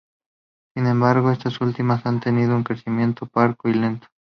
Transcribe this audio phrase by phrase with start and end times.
[0.73, 4.07] Sin embargo estas últimas han tenido un crecimiento parco y lento.